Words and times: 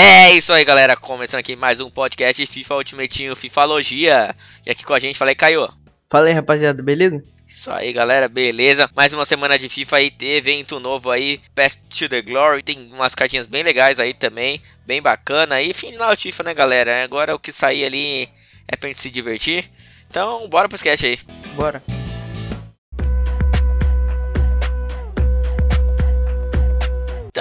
É 0.00 0.32
isso 0.32 0.52
aí, 0.52 0.64
galera. 0.64 0.94
Começando 0.94 1.40
aqui 1.40 1.56
mais 1.56 1.80
um 1.80 1.90
podcast 1.90 2.46
FIFA 2.46 2.76
Ultimate 2.76 3.18
Team, 3.18 3.34
Fifalogia. 3.34 4.32
E 4.64 4.70
aqui 4.70 4.84
com 4.84 4.94
a 4.94 5.00
gente, 5.00 5.18
falei, 5.18 5.34
Caio. 5.34 5.68
Fala 6.08 6.28
aí, 6.28 6.32
rapaziada, 6.32 6.80
beleza? 6.80 7.20
Isso 7.44 7.68
aí, 7.68 7.92
galera, 7.92 8.28
beleza? 8.28 8.88
Mais 8.94 9.12
uma 9.12 9.24
semana 9.24 9.58
de 9.58 9.68
FIFA 9.68 9.96
aí, 9.96 10.12
evento 10.20 10.78
novo 10.78 11.10
aí, 11.10 11.40
Path 11.52 11.78
to 11.90 12.08
the 12.08 12.22
Glory. 12.22 12.62
Tem 12.62 12.88
umas 12.92 13.12
cartinhas 13.12 13.48
bem 13.48 13.64
legais 13.64 13.98
aí 13.98 14.14
também, 14.14 14.62
bem 14.86 15.02
bacana. 15.02 15.60
E 15.60 15.74
final 15.74 16.14
de 16.14 16.22
FIFA, 16.22 16.44
né, 16.44 16.54
galera? 16.54 17.02
Agora 17.02 17.34
o 17.34 17.38
que 17.38 17.50
sair 17.50 17.84
ali 17.84 18.28
é 18.68 18.76
pra 18.76 18.86
gente 18.88 19.00
se 19.00 19.10
divertir. 19.10 19.68
Então, 20.08 20.48
bora 20.48 20.68
pro 20.68 20.76
sketch 20.76 21.02
aí. 21.02 21.18
Bora. 21.56 21.82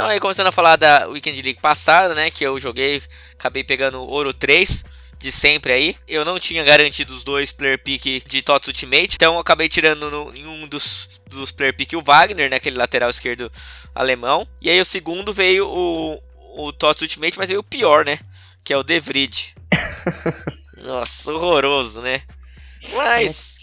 Então 0.08 0.14
aí 0.14 0.22
começando 0.22 0.48
a 0.48 0.54
falar 0.54 0.78
da 0.78 1.06
Weekend 1.10 1.42
League 1.42 1.60
passada, 1.60 2.16
né, 2.16 2.32
que 2.32 2.42
eu 2.42 2.58
joguei, 2.58 3.04
acabei 3.34 3.62
pegando 3.62 4.02
ouro 4.02 4.34
3 4.34 4.86
de 5.20 5.34
sempre 5.34 5.74
aí. 5.74 5.98
Eu 6.08 6.24
não 6.24 6.40
tinha 6.40 6.64
garantido 6.64 7.14
os 7.14 7.26
dois 7.26 7.52
player 7.52 7.78
pick 7.78 8.26
de 8.26 8.42
TOTS 8.42 8.70
Ultimate, 8.70 9.16
então 9.16 9.34
eu 9.34 9.40
acabei 9.42 9.68
tirando 9.68 10.10
no, 10.10 10.34
em 10.34 10.48
um 10.48 10.66
dos, 10.66 11.20
dos 11.30 11.52
player 11.52 11.76
pick 11.76 11.92
o 11.92 12.02
Wagner, 12.02 12.50
né, 12.50 12.56
aquele 12.56 12.78
lateral 12.78 13.10
esquerdo 13.10 13.52
alemão. 13.94 14.48
E 14.62 14.70
aí 14.70 14.80
o 14.80 14.86
segundo 14.86 15.34
veio 15.34 15.68
o, 15.68 16.24
o 16.56 16.72
TOTS 16.72 17.02
Ultimate, 17.02 17.38
mas 17.38 17.50
veio 17.50 17.60
o 17.60 17.64
pior, 17.64 18.06
né, 18.06 18.18
que 18.64 18.72
é 18.72 18.78
o 18.78 18.84
De 18.84 19.02
Vrij. 19.02 19.54
Nossa, 20.86 21.34
horroroso, 21.34 22.02
né? 22.02 22.22
Mas 22.94 23.57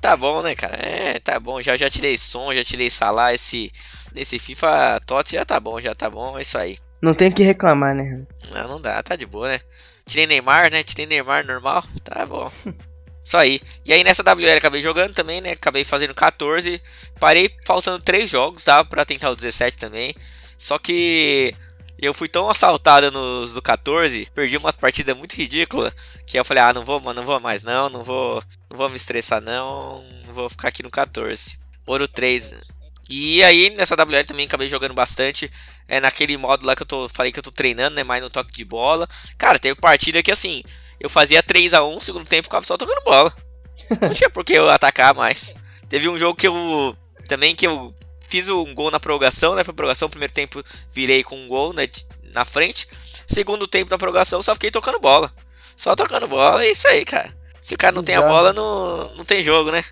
tá 0.00 0.16
bom, 0.16 0.42
né, 0.42 0.54
cara? 0.54 0.76
É, 0.76 1.18
tá 1.18 1.38
bom. 1.38 1.60
Já 1.60 1.76
já 1.76 1.90
tirei 1.90 2.16
som, 2.18 2.52
já 2.52 2.64
tirei 2.64 2.90
salar 2.90 3.34
esse 3.34 3.70
nesse 4.12 4.38
FIFA 4.38 5.00
TOTS 5.06 5.32
já 5.32 5.44
tá 5.44 5.60
bom, 5.60 5.78
já 5.78 5.94
tá 5.94 6.10
bom, 6.10 6.38
é 6.38 6.42
isso 6.42 6.58
aí. 6.58 6.78
Não 7.00 7.14
tem 7.14 7.30
que 7.30 7.42
reclamar, 7.42 7.94
né? 7.94 8.22
Não, 8.52 8.68
não 8.68 8.80
dá, 8.80 9.02
tá 9.02 9.16
de 9.16 9.24
boa, 9.24 9.48
né? 9.48 9.60
Tirei 10.04 10.26
Neymar, 10.26 10.70
né? 10.70 10.82
Tirei 10.82 11.06
Neymar 11.06 11.46
normal, 11.46 11.84
tá 12.02 12.26
bom. 12.26 12.50
Isso 13.22 13.36
aí. 13.36 13.60
E 13.84 13.92
aí 13.92 14.02
nessa 14.02 14.22
WL 14.22 14.56
acabei 14.56 14.82
jogando 14.82 15.14
também, 15.14 15.40
né? 15.40 15.52
Acabei 15.52 15.84
fazendo 15.84 16.14
14. 16.14 16.82
Parei 17.20 17.50
faltando 17.64 18.02
3 18.02 18.28
jogos, 18.28 18.64
dava 18.64 18.84
pra 18.84 19.04
tentar 19.04 19.30
o 19.30 19.36
17 19.36 19.76
também. 19.76 20.14
Só 20.58 20.78
que 20.78 21.54
eu 22.06 22.14
fui 22.14 22.28
tão 22.28 22.48
assaltado 22.48 23.10
nos 23.10 23.52
do 23.52 23.62
14, 23.62 24.30
perdi 24.34 24.56
umas 24.56 24.76
partidas 24.76 25.16
muito 25.16 25.34
ridículas, 25.34 25.92
que 26.26 26.38
eu 26.38 26.44
falei, 26.44 26.62
ah, 26.62 26.72
não 26.72 26.84
vou, 26.84 27.00
mano, 27.00 27.20
não 27.20 27.26
vou 27.26 27.40
mais 27.40 27.62
não, 27.62 27.88
não 27.88 28.02
vou, 28.02 28.42
não 28.70 28.76
vou 28.76 28.88
me 28.88 28.96
estressar 28.96 29.40
não, 29.40 30.04
vou 30.32 30.48
ficar 30.48 30.68
aqui 30.68 30.82
no 30.82 30.90
14. 30.90 31.58
Ouro 31.86 32.06
3. 32.06 32.54
E 33.08 33.42
aí 33.42 33.70
nessa 33.70 33.96
WL 33.96 34.24
também 34.24 34.46
acabei 34.46 34.68
jogando 34.68 34.94
bastante. 34.94 35.50
É 35.88 35.98
naquele 35.98 36.36
modo 36.36 36.64
lá 36.64 36.76
que 36.76 36.82
eu 36.82 36.86
tô, 36.86 37.08
falei 37.08 37.32
que 37.32 37.40
eu 37.40 37.42
tô 37.42 37.50
treinando, 37.50 37.96
né? 37.96 38.04
Mais 38.04 38.22
no 38.22 38.30
toque 38.30 38.52
de 38.52 38.64
bola. 38.64 39.08
Cara, 39.36 39.58
teve 39.58 39.74
partida 39.74 40.22
que 40.22 40.30
assim, 40.30 40.62
eu 41.00 41.10
fazia 41.10 41.42
3 41.42 41.74
a 41.74 41.82
1 41.82 41.98
segundo 41.98 42.26
tempo 42.26 42.44
ficava 42.44 42.64
só 42.64 42.76
tocando 42.76 43.02
bola. 43.02 43.34
Não 44.00 44.14
tinha 44.14 44.30
por 44.30 44.44
que 44.44 44.52
eu 44.52 44.68
atacar 44.68 45.12
mais. 45.12 45.54
Teve 45.88 46.08
um 46.08 46.16
jogo 46.16 46.36
que 46.36 46.46
eu. 46.46 46.96
Também 47.26 47.56
que 47.56 47.66
eu 47.66 47.88
fiz 48.30 48.48
um 48.48 48.74
gol 48.74 48.90
na 48.90 49.00
prorrogação, 49.00 49.54
né? 49.54 49.64
Foi 49.64 49.74
prorrogação, 49.74 50.08
primeiro 50.08 50.32
tempo 50.32 50.62
virei 50.90 51.24
com 51.24 51.36
um 51.36 51.48
gol 51.48 51.72
né, 51.72 51.88
na 52.32 52.44
frente. 52.44 52.86
Segundo 53.26 53.66
tempo 53.66 53.90
da 53.90 53.98
prorrogação, 53.98 54.40
só 54.40 54.54
fiquei 54.54 54.70
tocando 54.70 55.00
bola. 55.00 55.32
Só 55.76 55.96
tocando 55.96 56.28
bola, 56.28 56.64
é 56.64 56.70
isso 56.70 56.86
aí, 56.88 57.04
cara. 57.04 57.34
Se 57.60 57.74
o 57.74 57.78
cara 57.78 57.94
não 57.94 58.02
tem 58.02 58.14
a 58.14 58.22
bola, 58.22 58.52
não, 58.52 59.14
não 59.16 59.24
tem 59.24 59.42
jogo, 59.42 59.70
né? 59.70 59.84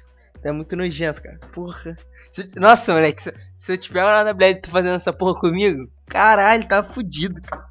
É 0.43 0.53
muito 0.53 0.77
nojento, 0.77 1.23
cara. 1.23 1.39
Porra. 1.53 1.97
Nossa, 2.55 2.93
moleque, 2.93 3.23
se, 3.23 3.35
se, 3.57 3.73
eu 3.73 3.79
tiver 3.79 4.05
lá 4.05 4.23
na 4.23 4.33
Blade 4.33 4.61
tu 4.61 4.71
fazendo 4.71 4.95
essa 4.95 5.13
porra 5.13 5.35
comigo, 5.41 5.91
caralho, 6.09 6.67
tá 6.67 6.83
fudido, 6.85 7.41
cara. 7.43 7.67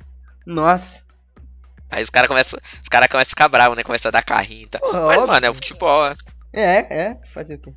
Nossa. 0.45 1.01
Aí 1.89 2.03
os 2.03 2.09
caras 2.09 2.27
começam. 2.27 2.59
Os 2.81 2.89
caras 2.89 3.07
começam 3.07 3.29
a 3.29 3.35
ficar 3.35 3.47
bravos, 3.47 3.77
né? 3.77 3.83
Começam 3.83 4.09
a 4.09 4.11
dar 4.11 4.23
carrinho 4.23 4.63
e 4.63 4.67
tal. 4.67 4.81
Mas, 4.91 5.17
óbvio. 5.17 5.27
mano, 5.27 5.45
é 5.45 5.49
o 5.49 5.53
futebol, 5.53 6.09
né? 6.09 6.15
É, 6.53 7.01
é, 7.01 7.17
fazer 7.33 7.55
o 7.55 7.59
quê? 7.59 7.73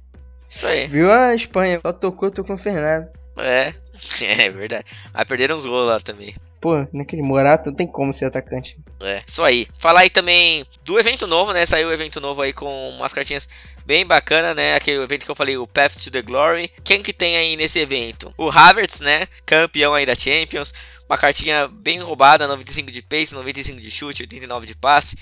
Isso 0.50 0.66
aí. 0.66 0.88
Viu 0.88 1.11
a 1.11 1.34
Espanha? 1.34 1.81
Só 1.81 1.93
tocou, 1.93 2.31
tocou 2.31 2.56
o 2.56 2.59
Fernando. 2.59 3.09
É, 3.38 3.72
é 4.25 4.50
verdade. 4.50 4.84
Mas 5.15 5.25
perderam 5.25 5.56
uns 5.56 5.65
gols 5.65 5.87
lá 5.87 6.00
também. 6.00 6.34
Pô, 6.61 6.87
naquele 6.93 7.22
Morata 7.22 7.71
não 7.71 7.77
tem 7.77 7.87
como 7.87 8.12
ser 8.12 8.27
atacante. 8.27 8.77
É, 9.00 9.22
isso 9.27 9.43
aí. 9.43 9.66
Falar 9.78 10.00
aí 10.00 10.11
também 10.11 10.66
do 10.84 10.99
evento 10.99 11.27
novo, 11.27 11.53
né? 11.53 11.65
Saiu 11.65 11.88
o 11.88 11.93
evento 11.93 12.21
novo 12.21 12.43
aí 12.43 12.53
com 12.53 12.91
umas 12.91 13.15
cartinhas 13.15 13.49
bem 13.87 14.05
bacana, 14.05 14.55
né? 14.55 14.75
Aquele 14.75 15.03
evento 15.03 15.25
que 15.25 15.31
eu 15.31 15.34
falei, 15.34 15.56
o 15.56 15.66
Path 15.66 15.94
to 15.94 16.11
the 16.11 16.21
Glory. 16.21 16.71
Quem 16.84 17.03
que 17.03 17.15
tem 17.15 17.37
aí 17.38 17.56
nesse 17.56 17.78
evento? 17.78 18.34
O 18.37 18.50
Havertz, 18.50 19.00
né? 19.00 19.27
Campeão 19.47 19.94
aí 19.94 20.05
da 20.05 20.15
Champions. 20.15 20.75
Uma 21.09 21.17
cartinha 21.17 21.67
bem 21.67 21.99
roubada, 22.00 22.47
95 22.47 22.91
de 22.91 23.03
pace, 23.03 23.34
95 23.34 23.81
de 23.81 23.91
chute, 23.91 24.22
89 24.22 24.67
de 24.67 24.77
passe, 24.77 25.17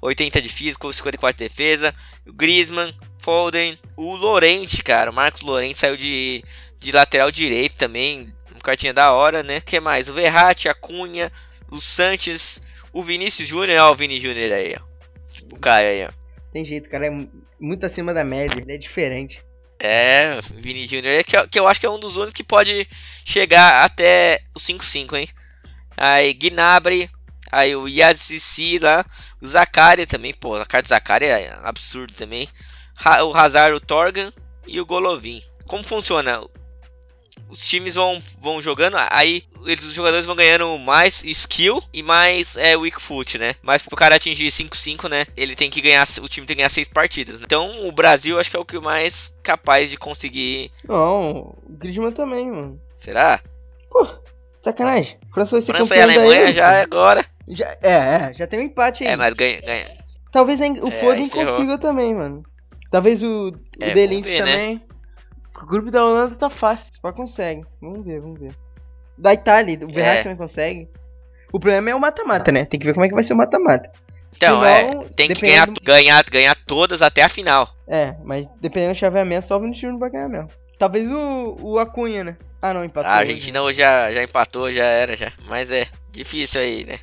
80 0.00 0.40
de 0.40 0.48
físico, 0.48 0.92
54 0.92 1.36
de 1.36 1.48
defesa. 1.48 1.92
O 2.24 2.32
Griezmann, 2.32 2.94
Foden, 3.28 3.78
o 3.94 4.16
Lorente, 4.16 4.82
cara, 4.82 5.10
o 5.10 5.12
Marcos 5.12 5.42
Lorente 5.42 5.78
saiu 5.78 5.98
de, 5.98 6.42
de 6.78 6.90
lateral 6.90 7.30
direito 7.30 7.76
também, 7.76 8.32
uma 8.50 8.60
cartinha 8.60 8.94
da 8.94 9.12
hora, 9.12 9.42
né? 9.42 9.60
que 9.60 9.78
mais? 9.80 10.08
O 10.08 10.14
Verratti, 10.14 10.66
a 10.66 10.72
Cunha, 10.72 11.30
o 11.70 11.78
Sanches, 11.78 12.62
o 12.90 13.02
Vinícius 13.02 13.46
Júnior, 13.46 13.80
ó, 13.80 13.92
o 13.92 13.94
Vini 13.94 14.18
Júnior 14.18 14.50
aí, 14.50 14.74
ó. 14.80 15.54
O 15.54 15.58
Caio 15.58 15.88
aí, 15.90 16.06
ó. 16.06 16.10
Tem 16.54 16.64
jeito, 16.64 16.88
cara, 16.88 17.06
é 17.06 17.26
muito 17.60 17.84
acima 17.84 18.14
da 18.14 18.24
média, 18.24 18.62
ele 18.62 18.72
é 18.72 18.78
diferente. 18.78 19.44
É, 19.78 20.38
Vini 20.54 20.86
Júnior, 20.86 21.14
é 21.14 21.22
que, 21.22 21.48
que 21.48 21.60
eu 21.60 21.68
acho 21.68 21.80
que 21.80 21.84
é 21.84 21.90
um 21.90 22.00
dos 22.00 22.16
únicos 22.16 22.32
que 22.34 22.42
pode 22.42 22.88
chegar 23.26 23.84
até 23.84 24.40
o 24.56 24.58
5-5, 24.58 25.18
hein? 25.18 25.28
Aí, 25.98 26.32
Gnabry, 26.32 27.10
aí 27.52 27.76
o 27.76 27.86
Yazici 27.86 28.78
lá, 28.78 29.04
o 29.38 29.46
Zakari 29.46 30.06
também, 30.06 30.32
pô, 30.32 30.54
a 30.54 30.64
carta 30.64 30.86
do 30.86 30.88
Zakari 30.88 31.26
é 31.26 31.54
absurdo 31.62 32.14
também. 32.14 32.48
O 33.24 33.36
Hazard, 33.36 33.74
o 33.74 33.80
Torgan 33.80 34.32
e 34.66 34.80
o 34.80 34.86
Golovin. 34.86 35.42
Como 35.66 35.82
funciona? 35.82 36.40
os 37.48 37.66
times 37.66 37.94
vão, 37.94 38.22
vão 38.40 38.60
jogando, 38.60 38.96
aí 39.10 39.42
eles, 39.64 39.82
os 39.84 39.92
jogadores 39.92 40.26
vão 40.26 40.36
ganhando 40.36 40.78
mais 40.78 41.24
skill 41.24 41.82
e 41.92 42.02
mais 42.02 42.56
é, 42.56 42.76
weak 42.76 43.00
foot, 43.00 43.38
né? 43.38 43.54
Mas 43.62 43.82
pro 43.82 43.96
cara 43.96 44.16
atingir 44.16 44.48
5-5, 44.48 45.08
né? 45.08 45.26
Ele 45.36 45.54
tem 45.54 45.70
que 45.70 45.80
ganhar, 45.80 46.06
o 46.22 46.28
time 46.28 46.46
tem 46.46 46.54
que 46.54 46.60
ganhar 46.60 46.68
6 46.68 46.88
partidas. 46.88 47.38
Né? 47.38 47.44
Então 47.46 47.86
o 47.86 47.92
Brasil 47.92 48.38
acho 48.38 48.50
que 48.50 48.56
é 48.56 48.60
o 48.60 48.64
que 48.64 48.78
mais 48.78 49.36
capaz 49.42 49.90
de 49.90 49.96
conseguir. 49.96 50.70
Não, 50.86 51.40
o 51.40 51.56
Griezmann 51.68 52.12
também, 52.12 52.50
mano. 52.50 52.80
Será? 52.94 53.40
Pô, 53.90 54.06
sacanagem. 54.62 55.18
França 55.32 55.52
vai 55.52 55.62
ser 55.62 55.72
França 55.72 55.96
e 55.96 56.00
Alemanha 56.00 56.46
aí, 56.46 56.52
já 56.52 56.72
é 56.74 56.82
agora. 56.82 57.24
Já, 57.48 57.66
é, 57.80 57.92
é, 57.92 58.32
já 58.34 58.46
tem 58.46 58.60
um 58.60 58.64
empate 58.64 59.04
aí. 59.04 59.10
É, 59.10 59.16
mas 59.16 59.32
ganha. 59.32 59.60
ganha. 59.60 59.86
Talvez 60.30 60.60
o 60.60 60.88
é, 60.88 60.90
Foden 60.90 61.28
consiga 61.28 61.78
também, 61.78 62.14
mano. 62.14 62.42
Talvez 62.90 63.22
o, 63.22 63.48
o 63.48 63.52
é, 63.80 63.94
Delint 63.94 64.26
né? 64.26 64.38
também. 64.38 64.74
Né? 64.74 64.80
O 65.60 65.66
grupo 65.66 65.90
da 65.90 66.04
Holanda 66.04 66.34
tá 66.36 66.48
fácil, 66.48 66.90
você 66.90 67.12
consegue. 67.12 67.64
Vamos 67.80 68.04
ver, 68.04 68.20
vamos 68.20 68.38
ver. 68.38 68.52
Da 69.16 69.34
Itália, 69.34 69.78
o 69.84 69.92
Verratti 69.92 70.20
é. 70.20 70.22
também 70.22 70.38
consegue. 70.38 70.88
O 71.52 71.58
problema 71.58 71.90
é 71.90 71.94
o 71.94 72.00
mata-mata, 72.00 72.52
né? 72.52 72.64
Tem 72.64 72.78
que 72.78 72.86
ver 72.86 72.94
como 72.94 73.04
é 73.04 73.08
que 73.08 73.14
vai 73.14 73.24
ser 73.24 73.32
o 73.32 73.36
mata-mata. 73.36 73.90
Então, 74.36 74.64
é, 74.64 75.04
tem 75.16 75.28
que 75.28 75.40
ganhar, 75.40 75.66
do... 75.66 75.80
ganhar, 75.82 76.22
ganhar 76.30 76.54
todas 76.54 77.02
até 77.02 77.22
a 77.22 77.28
final. 77.28 77.74
É, 77.88 78.14
mas 78.24 78.46
dependendo 78.60 78.92
do 78.92 78.98
chaveamento, 78.98 79.48
só 79.48 79.56
o 79.56 79.60
Vinicius 79.60 79.92
não 79.92 79.98
vai 79.98 80.10
ganhar 80.10 80.28
mesmo. 80.28 80.48
Talvez 80.78 81.10
o, 81.10 81.56
o 81.60 81.78
Acunha, 81.78 82.22
né? 82.22 82.36
Ah, 82.62 82.72
não, 82.72 82.84
empatou. 82.84 83.10
Ah, 83.10 83.14
a 83.14 83.18
Argentina 83.18 83.62
hoje 83.62 83.78
já, 83.78 84.12
já 84.12 84.22
empatou, 84.22 84.72
já 84.72 84.84
era, 84.84 85.16
já. 85.16 85.32
Mas 85.48 85.72
é, 85.72 85.86
difícil 86.12 86.60
aí, 86.60 86.84
né? 86.84 86.98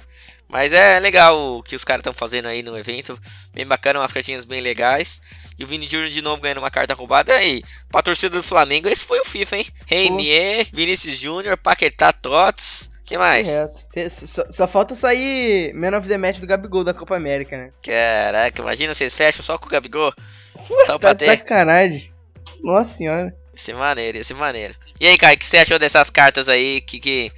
Mas 0.48 0.72
é 0.72 1.00
legal 1.00 1.58
o 1.58 1.64
que 1.64 1.76
os 1.76 1.84
caras 1.84 2.00
estão 2.00 2.14
fazendo 2.14 2.48
aí 2.48 2.64
no 2.64 2.78
evento. 2.78 3.20
Bem 3.54 3.66
bacana, 3.66 4.00
umas 4.00 4.14
cartinhas 4.14 4.46
bem 4.46 4.62
legais. 4.62 5.22
E 5.58 5.64
o 5.64 5.68
Vini 5.68 5.88
Júnior 5.88 6.10
de 6.10 6.22
novo 6.22 6.42
ganhando 6.42 6.60
uma 6.60 6.72
carta 6.72 6.94
roubada. 6.94 7.34
aí, 7.34 7.64
pra 7.90 8.02
torcida 8.02 8.38
do 8.38 8.44
Flamengo, 8.44 8.88
esse 8.90 9.06
foi 9.06 9.20
o 9.20 9.26
FIFA, 9.26 9.58
hein? 9.58 9.68
Reinier, 9.88 10.68
Vinícius 10.74 11.18
Júnior, 11.18 11.58
Paquetá 11.58 12.12
Tots. 12.12 12.92
que 13.06 13.18
mais? 13.18 13.48
Só, 14.28 14.44
só, 14.50 14.68
falta 14.68 14.96
sair 14.96 15.74
Man 15.74 15.98
of 15.98 16.08
the 16.08 16.18
Match 16.18 16.40
do 16.40 16.48
Gabigol 16.48 16.84
da 16.84 16.94
Copa 16.94 17.16
América, 17.16 17.58
né? 17.58 17.72
Caraca, 17.82 18.62
imagina 18.62 18.94
vocês 18.94 19.14
fecham 19.14 19.44
só 19.44 19.58
com 19.58 19.68
o 19.68 19.70
Gabigol. 19.70 20.14
só 20.86 20.98
pra 20.98 21.14
tá 21.14 21.16
ter. 21.16 21.38
Sacanagem. 21.38 22.12
Nossa 22.64 22.98
senhora. 22.98 23.36
Esse 23.56 23.74
maneiro, 23.74 24.18
esse 24.18 24.34
maneiro. 24.34 24.76
E 25.00 25.08
aí, 25.08 25.18
Kai, 25.18 25.36
o 25.36 25.38
que 25.38 25.46
você 25.46 25.60
achou 25.60 25.80
dessas 25.80 26.10
cartas 26.10 26.50
aí? 26.50 26.82
Que, 26.82 27.00
que, 27.00 27.32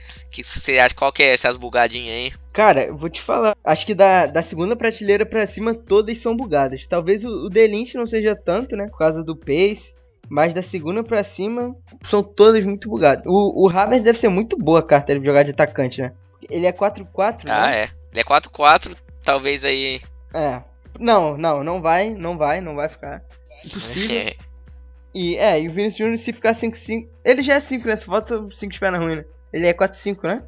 que 0.44 0.60
você 0.60 0.80
acha? 0.80 0.96
Qual 0.96 1.12
que 1.12 1.24
é 1.24 1.34
essas 1.34 1.58
bugadinhas 1.58 2.16
aí? 2.16 2.34
Cara, 2.54 2.86
eu 2.86 2.98
vou 2.98 3.10
te 3.10 3.22
falar. 3.22 3.56
Acho 3.64 3.86
que 3.86 3.94
da, 3.94 4.26
da 4.26 4.42
segunda 4.42 4.76
prateleira 4.76 5.26
pra 5.26 5.46
cima 5.46 5.74
todas 5.74 6.18
são 6.18 6.36
bugadas. 6.36 6.88
Talvez 6.88 7.24
o, 7.24 7.46
o 7.46 7.50
Delint 7.50 7.94
não 7.94 8.08
seja 8.08 8.36
tanto, 8.36 8.76
né? 8.76 8.88
Por 8.88 8.98
causa 8.98 9.24
do 9.24 9.36
pace. 9.36 9.94
Mas 10.30 10.54
da 10.54 10.62
segunda 10.62 11.04
pra 11.04 11.24
cima 11.24 11.76
são 12.04 12.22
todas 12.22 12.64
muito 12.64 12.90
bugadas. 12.90 13.24
O, 13.26 13.66
o 13.66 13.70
Havertz 13.70 14.04
deve 14.04 14.20
ser 14.20 14.28
muito 14.28 14.58
boa 14.58 14.80
a 14.80 14.84
carta 14.84 15.18
de 15.18 15.26
jogar 15.26 15.44
de 15.44 15.52
atacante, 15.52 16.02
né? 16.02 16.12
Ele 16.50 16.66
é 16.66 16.74
4-4, 16.74 17.46
né? 17.46 17.52
Ah, 17.52 17.74
é. 17.74 17.84
Ele 18.12 18.22
é 18.22 18.24
4-4, 18.24 18.96
talvez 19.24 19.64
aí. 19.64 20.02
É. 20.34 20.62
Não, 21.00 21.38
não, 21.38 21.64
não 21.64 21.82
vai, 21.82 22.10
não 22.10 22.38
vai, 22.38 22.60
não 22.60 22.76
vai 22.76 22.90
ficar. 22.90 23.24
Impossível. 23.64 24.34
e 25.14 25.38
é, 25.38 25.62
e 25.62 25.68
o 25.68 25.72
Vinicius 25.72 25.98
Júnior 25.98 26.20
se 26.20 26.34
ficar 26.34 26.54
5-5. 26.54 27.08
Ele 27.24 27.42
já 27.42 27.56
é 27.56 27.60
5, 27.60 27.88
né? 27.88 27.96
Se 27.96 28.06
falta 28.06 28.44
5 28.52 28.74
de 28.74 28.80
perna 28.80 28.98
ruim, 28.98 29.18
né? 29.18 29.26
Ele 29.54 29.68
é 29.68 29.74
4-5, 29.74 30.24
né? 30.24 30.44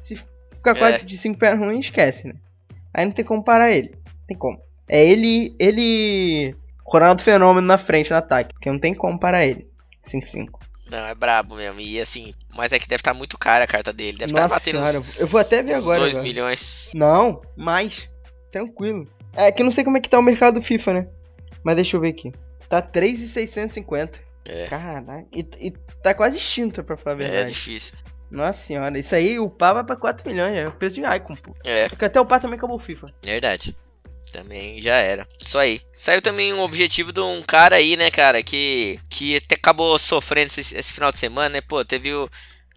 Se 0.00 0.16
ficar 0.54 0.72
É. 0.72 0.78
quatro 0.78 1.06
de 1.06 1.16
cinco 1.18 1.38
pernas 1.38 1.60
ruins, 1.60 1.86
esquece, 1.86 2.26
né? 2.26 2.34
Aí 2.92 3.04
não 3.04 3.12
tem 3.12 3.24
como 3.24 3.42
parar 3.44 3.70
ele. 3.72 3.90
Não 3.94 4.26
tem 4.28 4.36
como. 4.36 4.60
É 4.88 5.04
ele. 5.04 5.54
Ele. 5.58 6.54
Ronaldo 6.86 7.22
Fenômeno 7.22 7.66
na 7.66 7.78
frente 7.78 8.10
no 8.10 8.16
ataque. 8.16 8.52
Porque 8.54 8.70
não 8.70 8.78
tem 8.78 8.94
como 8.94 9.18
parar 9.18 9.44
ele. 9.46 9.66
5-5. 10.06 10.60
Não, 10.90 10.98
é 11.06 11.14
brabo 11.14 11.56
mesmo. 11.56 11.80
E 11.80 11.98
assim, 12.00 12.34
mas 12.54 12.70
é 12.72 12.78
que 12.78 12.86
deve 12.86 13.00
estar 13.00 13.14
muito 13.14 13.38
cara 13.38 13.64
a 13.64 13.66
carta 13.66 13.92
dele. 13.92 14.18
Deve 14.18 14.30
estar 14.32 14.42
Nossa 14.42 14.54
batendo 14.54 14.78
senhora, 14.84 15.00
uns, 15.00 15.18
eu 15.18 15.26
vou 15.26 15.40
até 15.40 15.62
ver 15.62 15.74
agora. 15.74 15.98
2 16.00 16.14
agora. 16.16 16.22
milhões. 16.28 16.92
Não, 16.94 17.40
mais. 17.56 18.08
Tranquilo. 18.52 19.08
É 19.34 19.50
que 19.50 19.62
eu 19.62 19.64
não 19.64 19.72
sei 19.72 19.82
como 19.82 19.96
é 19.96 20.00
que 20.00 20.08
tá 20.10 20.18
o 20.18 20.22
mercado 20.22 20.60
do 20.60 20.62
FIFA, 20.64 20.92
né? 20.92 21.08
Mas 21.64 21.76
deixa 21.76 21.96
eu 21.96 22.00
ver 22.00 22.10
aqui. 22.10 22.30
Tá 22.68 22.80
3,650. 22.82 24.18
É. 24.46 24.66
Caraca. 24.66 25.24
E, 25.32 25.40
e 25.58 25.70
tá 26.02 26.12
quase 26.14 26.36
extinto, 26.36 26.84
pra 26.84 26.96
falar 26.96 27.16
a 27.16 27.24
É 27.24 27.28
verdade. 27.28 27.54
difícil. 27.54 27.96
Nossa 28.30 28.58
senhora, 28.66 28.98
isso 28.98 29.14
aí, 29.14 29.38
o 29.38 29.48
pá 29.48 29.72
vai 29.72 29.84
pra 29.84 29.96
4 29.96 30.28
milhões, 30.28 30.54
é 30.54 30.66
o 30.66 30.72
preço 30.72 30.96
de 30.96 31.02
Icon, 31.02 31.36
pô. 31.36 31.54
É, 31.64 31.88
Porque 31.88 32.04
até 32.04 32.20
o 32.20 32.26
pá 32.26 32.40
também 32.40 32.56
acabou 32.56 32.76
o 32.76 32.80
FIFA. 32.80 33.06
verdade. 33.22 33.76
Também 34.32 34.82
já 34.82 34.96
era. 34.96 35.28
Isso 35.40 35.56
aí. 35.56 35.80
Saiu 35.92 36.20
também 36.20 36.52
um 36.52 36.60
objetivo 36.60 37.12
de 37.12 37.20
um 37.20 37.40
cara 37.40 37.76
aí, 37.76 37.96
né, 37.96 38.10
cara, 38.10 38.42
que, 38.42 38.98
que 39.08 39.36
até 39.36 39.54
acabou 39.54 39.96
sofrendo 39.96 40.48
esse, 40.48 40.76
esse 40.76 40.92
final 40.92 41.12
de 41.12 41.18
semana, 41.18 41.50
né? 41.50 41.60
Pô, 41.60 41.84
teve 41.84 42.12
o. 42.12 42.28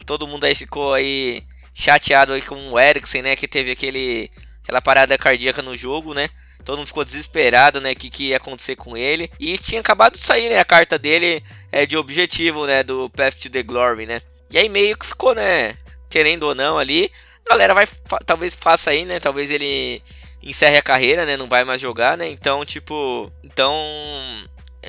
Todo 0.06 0.28
mundo 0.28 0.44
aí 0.44 0.54
ficou 0.54 0.94
aí 0.94 1.42
chateado 1.74 2.34
aí 2.34 2.44
com 2.44 2.56
o 2.70 2.80
Eriksen, 2.80 3.24
né? 3.24 3.36
Que 3.36 3.48
teve 3.48 3.72
aquele. 3.72 4.30
aquela 4.62 4.82
parada 4.82 5.18
cardíaca 5.18 5.64
no 5.64 5.76
jogo, 5.76 6.14
né? 6.14 6.30
Todo 6.64 6.78
mundo 6.78 6.88
ficou 6.88 7.04
desesperado, 7.04 7.82
né? 7.82 7.94
O 7.94 7.96
que, 7.96 8.12
que 8.12 8.26
ia 8.26 8.38
acontecer 8.38 8.76
com 8.76 8.96
ele. 8.96 9.28
E 9.40 9.58
tinha 9.58 9.82
acabado 9.82 10.14
de 10.14 10.20
sair, 10.20 10.50
né? 10.50 10.60
A 10.60 10.66
carta 10.66 11.00
dele 11.00 11.44
é 11.72 11.88
de 11.88 11.98
objetivo, 11.98 12.68
né? 12.68 12.84
Do 12.84 13.10
Path 13.10 13.34
to 13.34 13.50
the 13.50 13.64
Glory, 13.64 14.06
né? 14.06 14.22
E 14.52 14.58
aí 14.58 14.70
meio 14.70 14.98
que 14.98 15.06
ficou, 15.06 15.34
né? 15.36 15.76
Querendo 16.10 16.44
ou 16.44 16.56
não 16.56 16.78
ali. 16.78 17.12
A 17.46 17.50
galera 17.52 17.74
vai. 17.74 17.86
fa- 17.86 18.20
talvez 18.26 18.54
faça 18.56 18.92
aí, 18.92 19.06
né? 19.06 19.20
Talvez 19.20 19.50
ele 19.50 20.02
encerre 20.42 20.78
a 20.78 20.82
carreira, 20.82 21.26
né? 21.26 21.38
Não 21.38 21.48
vai 21.48 21.64
mais 21.64 21.82
jogar, 21.82 22.18
né? 22.18 22.28
Então, 22.30 22.66
tipo. 22.66 23.32
Então. 23.44 23.74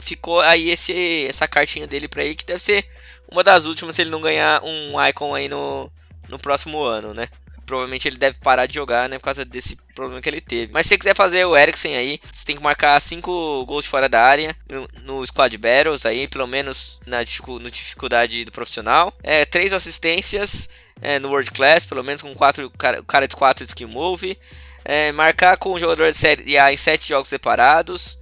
Ficou 0.03 0.41
aí 0.41 0.71
esse, 0.71 1.27
essa 1.29 1.49
cartinha 1.49 1.87
dele 1.87 2.07
pra 2.07 2.23
aí 2.23 2.35
que 2.35 2.45
deve 2.45 2.61
ser 2.61 2.85
uma 3.31 3.43
das 3.43 3.65
últimas 3.65 3.97
se 3.97 4.03
ele 4.03 4.11
não 4.11 4.21
ganhar 4.21 4.63
um 4.63 4.93
Icon 5.09 5.35
aí 5.35 5.49
no, 5.49 5.91
no 6.29 6.39
próximo 6.39 6.83
ano, 6.85 7.13
né? 7.13 7.29
Provavelmente 7.69 8.09
ele 8.09 8.17
deve 8.17 8.39
parar 8.39 8.65
de 8.65 8.75
jogar, 8.75 9.11
né? 9.11 9.19
Por 9.19 9.25
causa 9.25 9.45
desse 9.45 9.77
problema 9.95 10.23
que 10.23 10.29
ele 10.31 10.41
teve. 10.41 10.73
Mas 10.73 10.87
se 10.87 10.89
você 10.89 10.99
quiser 10.99 11.15
fazer 11.15 11.45
o 11.45 11.55
Eriksen 11.55 11.95
aí, 11.95 12.19
você 12.33 12.47
tem 12.47 12.57
que 12.57 12.63
marcar 12.63 12.99
5 12.99 13.67
gols 13.67 13.85
de 13.85 13.91
fora 13.91 14.09
da 14.09 14.23
área 14.23 14.57
no, 14.67 14.89
no 15.03 15.27
Squad 15.27 15.55
Battles 15.59 16.07
aí, 16.07 16.27
pelo 16.27 16.47
menos 16.47 16.99
na 17.05 17.19
no 17.19 17.71
dificuldade 17.71 18.47
do 18.47 18.53
profissional. 18.53 19.13
É, 19.23 19.45
3 19.45 19.75
assistências 19.75 20.71
é, 21.03 21.19
no 21.19 21.29
World 21.29 21.51
Class, 21.51 21.85
pelo 21.85 22.03
menos 22.03 22.23
com 22.23 22.35
quatro, 22.35 22.71
cara, 22.71 23.03
cara 23.03 23.29
de 23.29 23.37
4 23.37 23.67
de 23.67 23.71
skill 23.73 23.89
move. 23.89 24.39
É, 24.83 25.13
marcar 25.13 25.59
com 25.59 25.75
o 25.75 25.79
jogador 25.79 26.11
de 26.11 26.17
série 26.17 26.57
A 26.57 26.73
em 26.73 26.77
7 26.77 27.07
jogos 27.07 27.29
separados. 27.29 28.19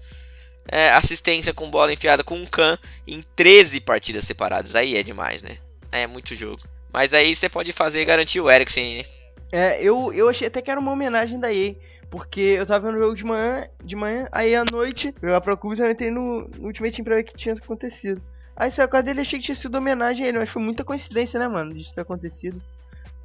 É, 0.69 0.89
assistência 0.89 1.55
com 1.55 1.71
bola 1.71 1.93
enfiada 1.93 2.25
com 2.25 2.37
um 2.37 2.47
can 2.47 2.77
em 3.07 3.23
13 3.37 3.79
partidas 3.81 4.25
separadas. 4.25 4.75
Aí 4.75 4.97
é 4.97 5.05
demais, 5.05 5.41
né? 5.41 5.57
É 5.93 6.05
muito 6.05 6.35
jogo. 6.35 6.61
Mas 6.93 7.15
aí 7.15 7.33
você 7.33 7.49
pode 7.49 7.73
fazer 7.73 8.01
e 8.01 8.05
garantir 8.05 8.41
o 8.41 8.51
Eriksen, 8.51 8.97
né? 8.97 9.16
É, 9.53 9.83
eu, 9.83 10.13
eu 10.13 10.29
achei 10.29 10.49
até 10.49 10.61
que 10.61 10.71
era 10.71 10.81
uma 10.81 10.93
homenagem 10.93 11.39
da 11.39 11.53
EA. 11.53 11.75
Porque 12.11 12.41
eu 12.41 12.65
tava 12.65 12.87
vendo 12.87 12.99
o 12.99 13.03
jogo 13.03 13.17
de 13.17 13.25
manhã, 13.25 13.67
de 13.85 13.97
manhã 13.97 14.29
aí 14.31 14.55
à 14.55 14.63
noite, 14.71 15.13
eu 15.21 15.29
ia 15.31 15.41
pra 15.41 15.57
clube 15.57 15.77
e 15.77 15.83
eu 15.83 15.91
entrei 15.91 16.11
no, 16.11 16.49
no 16.57 16.67
Ultimate 16.67 16.95
Team 16.97 17.05
pra 17.05 17.17
ver 17.17 17.23
o 17.23 17.25
que 17.25 17.35
tinha 17.35 17.55
acontecido. 17.55 18.23
Aí 18.55 18.71
saiu 18.71 18.87
a 18.87 18.89
cara 18.89 19.03
dele, 19.03 19.21
achei 19.21 19.39
que 19.41 19.45
tinha 19.45 19.57
sido 19.57 19.77
homenagem 19.77 20.25
a 20.25 20.29
ele, 20.29 20.39
mas 20.39 20.49
foi 20.49 20.63
muita 20.63 20.85
coincidência, 20.85 21.39
né, 21.39 21.49
mano, 21.49 21.75
disso 21.75 21.93
ter 21.95 22.03
acontecido. 22.03 22.63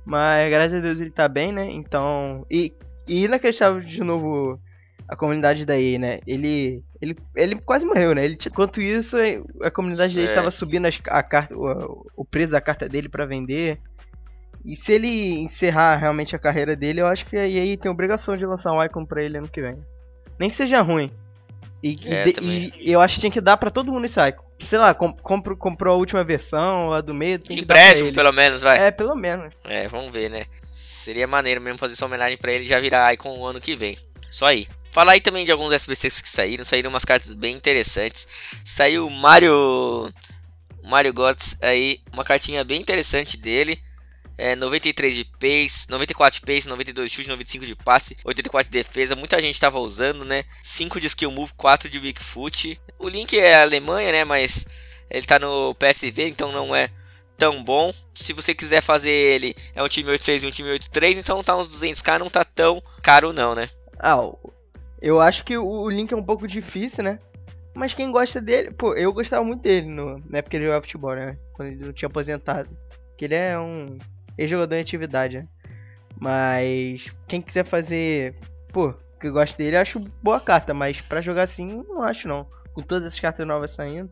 Mas 0.03 0.49
graças 0.49 0.73
a 0.77 0.79
Deus 0.81 0.99
ele 0.99 1.11
tá 1.11 1.27
bem, 1.27 1.51
né? 1.53 1.69
Então. 1.71 2.45
E, 2.49 2.73
e 3.07 3.25
inacreditável 3.25 3.79
de 3.81 4.01
novo 4.03 4.59
a 5.07 5.15
comunidade 5.15 5.63
da 5.65 5.79
EA, 5.79 5.99
né? 5.99 6.19
Ele. 6.25 6.83
Ele, 6.99 7.15
ele 7.35 7.55
quase 7.59 7.85
morreu, 7.85 8.13
né? 8.15 8.25
Ele, 8.25 8.37
enquanto 8.47 8.81
isso, 8.81 9.15
a 9.61 9.69
comunidade 9.71 10.15
dele 10.15 10.27
É. 10.31 10.33
tava 10.35 10.51
subindo 10.51 10.85
as- 10.87 10.99
a 11.07 11.21
carta, 11.23 11.55
o, 11.55 12.05
o 12.15 12.25
preço 12.25 12.51
da 12.51 12.61
carta 12.61 12.89
dele 12.89 13.07
pra 13.09 13.25
vender. 13.25 13.79
E 14.63 14.75
se 14.75 14.91
ele 14.93 15.39
encerrar 15.39 15.95
realmente 15.97 16.35
a 16.35 16.39
carreira 16.39 16.75
dele, 16.75 17.01
eu 17.01 17.07
acho 17.07 17.25
que 17.25 17.35
a 17.35 17.47
EA 17.47 17.77
tem 17.77 17.91
obrigação 17.91 18.35
de 18.35 18.45
lançar 18.45 18.71
um 18.71 18.83
Icon 18.83 19.05
pra 19.05 19.23
ele 19.23 19.37
ano 19.37 19.47
que 19.49 19.61
vem. 19.61 19.77
Nem 20.39 20.49
que 20.49 20.55
seja 20.55 20.81
ruim. 20.81 21.11
E, 21.83 21.95
É, 22.05 22.31
também. 22.31 22.71
e 22.79 22.91
eu 22.91 23.01
acho 23.01 23.15
que 23.15 23.21
tinha 23.21 23.31
que 23.31 23.41
dar 23.41 23.57
pra 23.57 23.71
todo 23.71 23.91
mundo 23.91 24.05
esse 24.05 24.19
Icon. 24.19 24.43
Sei 24.59 24.77
lá, 24.77 24.93
com, 24.93 25.11
compro, 25.11 25.57
comprou 25.57 25.95
a 25.95 25.97
última 25.97 26.23
versão, 26.23 26.93
a 26.93 27.01
do 27.01 27.13
meio, 27.15 27.39
tem 27.39 27.57
De 27.57 27.63
empréstimo, 27.63 28.13
pelo 28.13 28.31
menos, 28.31 28.61
vai. 28.61 28.77
É, 28.77 28.91
pelo 28.91 29.15
menos. 29.15 29.51
É, 29.63 29.87
vamos 29.87 30.13
ver, 30.13 30.29
né? 30.29 30.45
Seria 30.61 31.25
maneiro 31.25 31.59
mesmo 31.59 31.79
fazer 31.79 31.93
essa 31.93 32.05
homenagem 32.05 32.37
pra 32.37 32.51
ele 32.51 32.63
já 32.63 32.79
virar 32.79 33.11
Icon 33.13 33.39
o 33.39 33.45
ano 33.45 33.59
que 33.59 33.75
vem. 33.75 33.97
Só 34.29 34.45
aí. 34.45 34.67
Falar 34.91 35.13
aí 35.13 35.21
também 35.21 35.45
de 35.45 35.51
alguns 35.51 35.71
SBCs 35.73 36.21
que 36.21 36.29
saíram. 36.29 36.63
Saíram 36.63 36.89
umas 36.91 37.05
cartas 37.05 37.33
bem 37.33 37.55
interessantes. 37.55 38.27
Saiu 38.63 39.07
o 39.07 39.09
Mario. 39.09 40.11
Mario 40.83 41.13
Götze 41.13 41.57
aí. 41.61 41.99
Uma 42.13 42.23
cartinha 42.23 42.63
bem 42.63 42.79
interessante 42.79 43.37
dele. 43.37 43.79
É, 44.37 44.55
93 44.55 45.15
de 45.15 45.25
pace, 45.25 45.89
94 45.89 46.39
de 46.39 46.45
pace, 46.45 46.67
92 46.67 47.09
de 47.09 47.15
chute, 47.15 47.29
95 47.29 47.65
de 47.65 47.75
passe, 47.75 48.17
84 48.23 48.71
de 48.71 48.77
defesa. 48.77 49.15
Muita 49.15 49.39
gente 49.41 49.59
tava 49.59 49.79
usando, 49.79 50.25
né? 50.25 50.43
5 50.63 50.99
de 50.99 51.07
skill 51.07 51.31
move, 51.31 51.53
4 51.55 51.89
de 51.89 51.99
weak 51.99 52.23
foot. 52.23 52.79
O 52.97 53.07
link 53.07 53.37
é 53.37 53.61
Alemanha, 53.61 54.11
né? 54.11 54.23
Mas 54.23 54.65
ele 55.09 55.25
tá 55.25 55.37
no 55.37 55.75
PSV, 55.75 56.27
então 56.27 56.51
não 56.51 56.75
é 56.75 56.89
tão 57.37 57.63
bom. 57.63 57.93
Se 58.13 58.33
você 58.33 58.53
quiser 58.53 58.81
fazer 58.81 59.09
ele, 59.09 59.55
é 59.75 59.81
um 59.81 59.87
time 59.87 60.11
86 60.11 60.43
e 60.43 60.47
um 60.47 60.51
time 60.51 60.69
83, 60.69 61.17
então 61.17 61.43
tá 61.43 61.57
uns 61.57 61.67
200k, 61.67 62.19
não 62.19 62.29
tá 62.29 62.43
tão 62.43 62.81
caro 63.01 63.33
não, 63.33 63.55
né? 63.55 63.67
Ah, 63.99 64.19
eu 65.01 65.19
acho 65.19 65.43
que 65.43 65.57
o, 65.57 65.89
Link 65.89 66.13
é 66.13 66.15
um 66.15 66.23
pouco 66.23 66.47
difícil, 66.47 67.03
né? 67.03 67.19
Mas 67.73 67.93
quem 67.93 68.11
gosta 68.11 68.39
dele, 68.39 68.71
pô, 68.71 68.93
eu 68.93 69.11
gostava 69.11 69.43
muito 69.43 69.61
dele 69.61 69.87
no, 69.87 70.19
na 70.29 70.37
época 70.37 70.51
que 70.51 70.57
ele 70.57 70.65
jogava 70.65 70.83
futebol, 70.83 71.15
né? 71.15 71.37
Quando 71.53 71.69
ele 71.69 71.85
não 71.85 71.93
tinha 71.93 72.07
aposentado. 72.07 72.69
Que 73.17 73.25
ele 73.25 73.35
é 73.35 73.59
um 73.59 73.97
ex-jogador 74.37 74.75
em 74.75 74.81
atividade, 74.81 75.37
né? 75.37 75.47
Mas 76.19 77.07
quem 77.27 77.41
quiser 77.41 77.65
fazer, 77.65 78.35
pô, 78.71 78.93
que 79.19 79.27
eu 79.27 79.33
gosto 79.33 79.57
dele, 79.57 79.75
eu 79.75 79.81
acho 79.81 79.99
boa 80.21 80.39
carta, 80.39 80.73
mas 80.73 81.01
pra 81.01 81.21
jogar 81.21 81.43
assim, 81.43 81.83
não 81.87 82.01
acho 82.03 82.27
não. 82.27 82.45
Com 82.73 82.81
todas 82.81 83.07
essas 83.07 83.19
cartas 83.19 83.47
novas 83.47 83.71
saindo, 83.71 84.09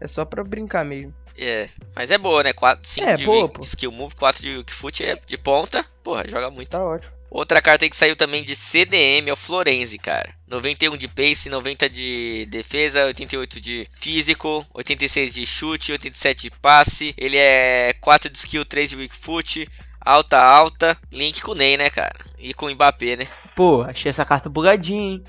é 0.00 0.08
só 0.08 0.24
pra 0.24 0.44
brincar 0.44 0.84
mesmo. 0.84 1.14
É, 1.38 1.68
mas 1.94 2.10
é 2.10 2.18
boa, 2.18 2.42
né? 2.42 2.52
5 2.82 3.08
É, 3.08 3.14
de, 3.14 3.24
boa, 3.24 3.48
de 3.48 3.66
skill 3.66 3.92
move, 3.92 4.14
4 4.14 4.42
de 4.42 4.56
weak 4.58 4.72
foot 4.72 5.04
é 5.04 5.16
de 5.26 5.38
ponta. 5.38 5.84
Porra, 6.02 6.28
joga 6.28 6.50
muito. 6.50 6.70
Tá 6.70 6.84
ótimo. 6.84 7.12
Outra 7.34 7.62
carta 7.62 7.86
aí 7.86 7.88
que 7.88 7.96
saiu 7.96 8.14
também 8.14 8.44
de 8.44 8.54
CDM 8.54 9.26
é 9.26 9.32
o 9.32 9.36
Florenzi, 9.36 9.96
cara. 9.96 10.34
91 10.46 10.98
de 10.98 11.08
pace, 11.08 11.48
90 11.48 11.88
de 11.88 12.46
defesa, 12.50 13.06
88 13.06 13.58
de 13.58 13.88
físico, 13.90 14.66
86 14.74 15.32
de 15.32 15.46
chute, 15.46 15.92
87 15.92 16.42
de 16.42 16.50
passe. 16.50 17.14
Ele 17.16 17.38
é 17.38 17.94
4 18.02 18.28
de 18.28 18.36
skill, 18.36 18.66
3 18.66 18.90
de 18.90 18.96
weak 18.96 19.16
foot, 19.16 19.66
alta, 19.98 20.38
alta. 20.38 20.94
Link 21.10 21.40
com 21.40 21.52
o 21.52 21.54
Ney, 21.54 21.78
né, 21.78 21.88
cara? 21.88 22.14
E 22.38 22.52
com 22.52 22.66
o 22.66 22.70
Mbappé, 22.70 23.16
né? 23.16 23.26
Pô, 23.56 23.80
achei 23.80 24.10
essa 24.10 24.26
carta 24.26 24.50
bugadinha, 24.50 25.14
hein? 25.14 25.24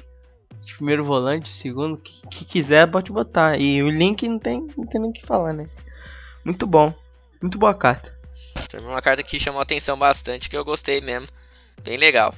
Primeiro 0.76 1.06
volante, 1.06 1.48
segundo, 1.48 1.96
que, 1.96 2.28
que 2.28 2.44
quiser 2.44 2.92
pode 2.92 3.14
botar. 3.14 3.58
E 3.58 3.82
o 3.82 3.90
Link 3.90 4.28
não 4.28 4.40
tem, 4.40 4.68
não 4.78 4.86
tem 4.86 5.00
nem 5.00 5.10
o 5.10 5.14
que 5.14 5.26
falar, 5.26 5.54
né? 5.54 5.70
Muito 6.44 6.68
bom. 6.68 6.94
Muito 7.42 7.58
boa 7.58 7.74
carta. 7.74 8.14
Uma 8.82 9.02
carta 9.02 9.24
que 9.24 9.40
chamou 9.40 9.62
atenção 9.62 9.98
bastante, 9.98 10.50
que 10.50 10.58
eu 10.58 10.66
gostei 10.66 11.00
mesmo. 11.00 11.28
Bem 11.84 11.98
legal. 11.98 12.34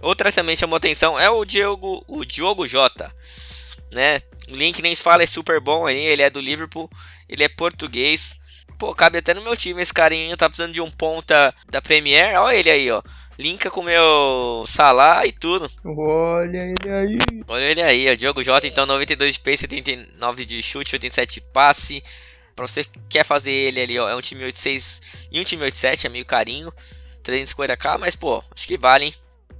Outra 0.00 0.30
também 0.30 0.56
chamou 0.56 0.76
atenção 0.76 1.18
é 1.18 1.30
o 1.30 1.44
Diogo, 1.44 2.04
o 2.06 2.24
Diogo 2.24 2.66
Jota, 2.66 3.14
né? 3.94 4.20
O 4.50 4.54
link 4.54 4.82
nem 4.82 4.94
se 4.94 5.02
fala, 5.02 5.22
é 5.22 5.26
super 5.26 5.60
bom 5.60 5.86
aí, 5.86 6.04
ele 6.04 6.22
é 6.22 6.30
do 6.30 6.40
Liverpool, 6.40 6.90
ele 7.28 7.42
é 7.42 7.48
português. 7.48 8.38
Pô, 8.78 8.94
cabe 8.94 9.18
até 9.18 9.32
no 9.32 9.40
meu 9.40 9.56
time 9.56 9.80
esse 9.80 9.94
carinha, 9.94 10.36
tá 10.36 10.48
precisando 10.48 10.74
de 10.74 10.82
um 10.82 10.90
ponta 10.90 11.54
da 11.70 11.80
Premier, 11.80 12.38
olha 12.38 12.56
ele 12.56 12.70
aí, 12.70 12.90
ó. 12.90 13.02
Linka 13.38 13.70
com 13.70 13.80
o 13.80 13.84
meu 13.84 14.64
Salah 14.66 15.26
e 15.26 15.32
tudo. 15.32 15.70
Olha 15.84 16.58
ele 16.58 16.90
aí. 16.90 17.18
Olha 17.46 17.64
ele 17.64 17.82
aí, 17.82 18.10
ó. 18.10 18.14
Diogo 18.14 18.42
Jota, 18.42 18.66
então 18.66 18.86
92 18.86 19.34
de 19.34 19.40
pace, 19.40 19.64
89 19.64 20.46
de 20.46 20.62
chute, 20.62 20.94
87 20.94 21.34
de 21.34 21.40
passe. 21.52 22.02
Pra 22.54 22.66
você 22.66 22.84
que 22.84 22.98
quer 23.10 23.24
fazer 23.24 23.50
ele 23.50 23.80
ali, 23.80 23.98
ó. 23.98 24.08
É 24.08 24.16
um 24.16 24.22
time 24.22 24.42
86 24.44 25.28
e 25.30 25.38
um 25.38 25.44
time 25.44 25.62
87, 25.62 26.06
é 26.06 26.10
meio 26.10 26.24
carinho. 26.24 26.72
350k, 27.26 27.98
mas 27.98 28.14
pô, 28.16 28.42
acho 28.54 28.66
que 28.66 28.78
vale, 28.78 29.06
hein? 29.06 29.14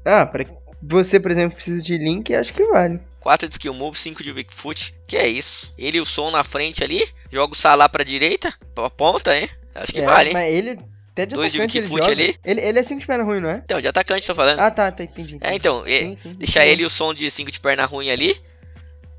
Ah, 0.05 0.25
pra 0.27 0.45
você, 0.83 1.19
por 1.19 1.31
exemplo, 1.31 1.57
precisa 1.57 1.83
de 1.83 1.99
Link, 1.99 2.35
acho 2.35 2.53
que 2.55 2.65
vale. 2.67 3.01
4 3.21 3.49
de 3.49 3.55
skill 3.55 3.75
move, 3.75 3.99
5 3.99 4.23
de 4.23 4.31
weak 4.31 4.55
foot. 4.55 4.95
Que 5.07 5.17
é 5.17 5.27
isso? 5.27 5.75
Ele 5.77 5.99
e 5.99 6.01
o 6.01 6.05
som 6.05 6.31
na 6.31 6.45
frente 6.45 6.85
ali. 6.85 7.03
Joga 7.31 7.55
o 7.55 7.57
Salah 7.57 7.89
pra 7.89 8.05
direita, 8.05 8.55
pra 8.73 8.89
ponta, 8.89 9.37
hein? 9.37 9.49
Acho 9.75 9.93
que 9.93 10.01
É, 10.01 10.05
vale, 10.07 10.29
hein? 10.29 10.33
Mas 10.35 10.55
ele, 10.55 10.79
até 11.11 11.27
de 11.27 11.35
Dois 11.35 11.51
de 11.51 11.59
ele 11.59 11.65
Wikifoot 11.67 12.03
joga. 12.03 12.13
ali. 12.13 12.37
Ele, 12.45 12.61
ele 12.61 12.79
é 12.79 12.83
5 12.85 13.01
de 13.01 13.07
perna 13.07 13.25
ruim, 13.25 13.41
não 13.41 13.51
é? 13.51 13.63
Então, 13.65 13.81
de 13.81 13.89
atacante, 13.89 14.25
tô 14.25 14.35
falando. 14.35 14.61
Ah, 14.61 14.71
tá, 14.71 14.93
tá, 14.93 15.03
entendi. 15.03 15.35
entendi. 15.35 15.45
é, 15.53 15.55
então, 15.57 15.83
é, 15.85 16.01
Sim, 16.03 16.17
sim. 16.23 16.33
deixar 16.35 16.65
ele 16.65 16.83
e 16.83 16.87
o 16.87 16.91
som 16.91 17.13
de 17.13 17.29
5 17.29 17.51
de 17.51 17.59
perna 17.59 17.85
ruim 17.85 18.11
ali. 18.11 18.37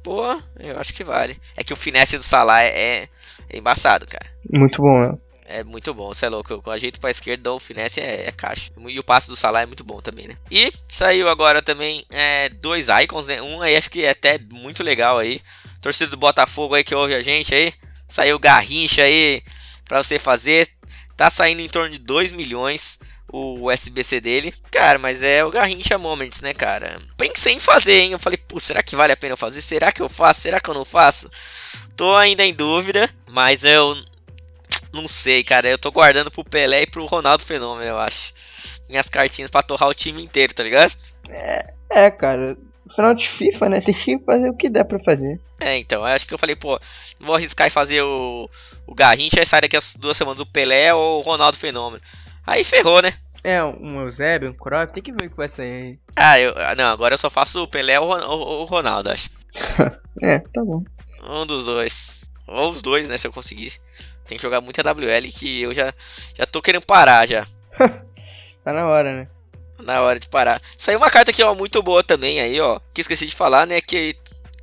Pô, 0.01 0.23
eu 0.57 0.79
acho 0.79 0.93
que 0.93 1.03
vale. 1.03 1.37
É 1.57 1.63
que 1.65 1.73
o 1.73 1.75
finesse 1.75 2.15
do 2.17 2.23
Salah 2.23 2.63
é, 2.63 3.09
é 3.49 3.57
embaçado, 3.57 4.07
cara. 4.07 4.25
Muito 4.53 4.81
bom, 4.81 4.97
né? 5.01 5.17
É 5.49 5.63
muito 5.63 5.93
bom, 5.93 6.07
você 6.13 6.25
é 6.25 6.29
louco. 6.29 6.61
Com 6.61 6.69
a 6.69 6.77
jeito 6.77 6.99
pra 6.99 7.09
esquerda, 7.09 7.53
o 7.53 7.59
finesse 7.59 8.01
é, 8.01 8.27
é, 8.27 8.31
caixa. 8.33 8.69
E 8.87 8.99
o 8.99 9.03
passe 9.03 9.29
do 9.29 9.35
Salah 9.35 9.61
é 9.61 9.65
muito 9.65 9.83
bom 9.83 10.01
também, 10.01 10.27
né? 10.27 10.35
E 10.51 10.71
saiu 10.89 11.29
agora 11.29 11.61
também 11.61 12.03
é, 12.09 12.49
dois 12.49 12.87
icons, 12.89 13.27
né? 13.27 13.41
Um 13.41 13.61
aí 13.61 13.77
acho 13.77 13.89
que 13.89 14.03
é 14.03 14.09
até 14.09 14.37
muito 14.37 14.83
legal 14.83 15.17
aí. 15.17 15.41
Torcida 15.81 16.11
do 16.11 16.17
Botafogo 16.17 16.75
aí 16.75 16.83
que 16.83 16.93
ouve 16.93 17.15
a 17.15 17.21
gente 17.21 17.55
aí. 17.55 17.73
Saiu 18.09 18.37
Garrincha 18.37 19.03
aí 19.03 19.41
pra 19.85 20.03
você 20.03 20.19
fazer. 20.19 20.67
Tá 21.15 21.29
saindo 21.29 21.61
em 21.61 21.69
torno 21.69 21.89
de 21.91 21.97
2 21.97 22.33
milhões 22.33 22.99
o 23.31 23.71
SBC 23.71 24.19
dele. 24.19 24.53
Cara, 24.69 24.99
mas 24.99 25.23
é 25.23 25.45
o 25.45 25.49
Garrincha 25.49 25.97
Moments, 25.97 26.41
né, 26.41 26.53
cara? 26.53 26.99
Pensei 27.15 27.53
em 27.53 27.59
fazer, 27.59 28.01
hein? 28.01 28.11
Eu 28.11 28.19
falei, 28.19 28.37
pô, 28.37 28.59
será 28.59 28.83
que 28.83 28.97
vale 28.97 29.13
a 29.13 29.17
pena 29.17 29.33
eu 29.33 29.37
fazer? 29.37 29.61
Será 29.61 29.93
que 29.93 30.01
eu 30.01 30.09
faço? 30.09 30.41
Será 30.41 30.59
que 30.59 30.69
eu 30.69 30.73
não 30.75 30.85
faço? 30.85 31.31
Tô 31.95 32.15
ainda 32.15 32.45
em 32.45 32.53
dúvida, 32.53 33.09
mas 33.27 33.63
eu 33.63 33.97
não 34.91 35.07
sei, 35.07 35.43
cara. 35.43 35.67
Eu 35.67 35.77
tô 35.77 35.91
guardando 35.91 36.31
pro 36.31 36.43
Pelé 36.43 36.83
e 36.83 36.87
pro 36.87 37.05
Ronaldo 37.05 37.43
Fenômeno, 37.43 37.87
eu 37.87 37.97
acho. 37.97 38.33
Minhas 38.89 39.09
cartinhas 39.09 39.49
pra 39.49 39.61
torrar 39.61 39.89
o 39.89 39.93
time 39.93 40.23
inteiro, 40.23 40.53
tá 40.53 40.63
ligado? 40.63 40.95
É, 41.29 41.73
é 41.89 42.11
cara. 42.11 42.57
Final 42.95 43.13
de 43.13 43.27
FIFA, 43.27 43.69
né? 43.69 43.81
Tem 43.81 43.93
que 43.93 44.17
fazer 44.19 44.49
o 44.49 44.55
que 44.55 44.69
der 44.69 44.85
pra 44.85 44.99
fazer. 44.99 45.39
É, 45.59 45.77
então. 45.77 46.03
Acho 46.05 46.25
que 46.25 46.33
eu 46.33 46.37
falei, 46.37 46.55
pô, 46.55 46.79
vou 47.19 47.35
arriscar 47.35 47.67
e 47.67 47.71
fazer 47.71 48.01
o, 48.01 48.49
o 48.85 48.95
Garrincha 48.95 49.41
e 49.41 49.45
sair 49.45 49.61
daqui 49.61 49.75
as 49.75 49.95
duas 49.95 50.15
semanas 50.15 50.37
do 50.37 50.45
Pelé 50.45 50.93
ou 50.93 51.19
o 51.19 51.21
Ronaldo 51.21 51.57
Fenômeno. 51.57 52.01
Aí 52.45 52.63
ferrou, 52.63 53.01
né? 53.01 53.13
É, 53.43 53.63
um 53.63 54.01
Eusébio, 54.01 54.49
um 54.49 54.53
Cruyff, 54.53 54.93
tem 54.93 55.03
que 55.03 55.11
ver 55.11 55.27
o 55.27 55.29
que 55.29 55.37
vai 55.37 55.49
sair 55.49 55.71
aí. 55.71 55.99
Ah, 56.15 56.39
eu, 56.39 56.53
ah, 56.57 56.75
não, 56.75 56.85
agora 56.85 57.13
eu 57.13 57.17
só 57.17 57.29
faço 57.29 57.63
o 57.63 57.67
Pelé 57.67 57.99
ou 57.99 58.09
o, 58.09 58.61
o 58.61 58.65
Ronaldo, 58.65 59.09
acho. 59.09 59.29
é, 60.21 60.39
tá 60.39 60.63
bom. 60.63 60.83
Um 61.23 61.45
dos 61.45 61.65
dois. 61.65 62.29
Ou 62.47 62.69
os 62.69 62.81
dois, 62.81 63.09
né, 63.09 63.17
se 63.17 63.27
eu 63.27 63.31
conseguir. 63.31 63.73
Tem 64.27 64.37
que 64.37 64.41
jogar 64.41 64.61
muita 64.61 64.83
WL 64.83 65.31
que 65.33 65.61
eu 65.61 65.73
já, 65.73 65.93
já 66.35 66.45
tô 66.45 66.61
querendo 66.61 66.85
parar 66.85 67.27
já. 67.27 67.47
tá 68.63 68.73
na 68.73 68.87
hora, 68.87 69.15
né? 69.15 69.27
Na 69.79 70.01
hora 70.01 70.19
de 70.19 70.27
parar. 70.27 70.61
Saiu 70.77 70.97
uma 70.97 71.09
carta 71.09 71.31
aqui, 71.31 71.43
ó, 71.43 71.53
muito 71.53 71.81
boa 71.81 72.03
também 72.03 72.39
aí, 72.39 72.59
ó. 72.59 72.79
Que 72.93 73.01
esqueci 73.01 73.25
de 73.25 73.35
falar, 73.35 73.65
né? 73.65 73.79
Que, 73.79 74.15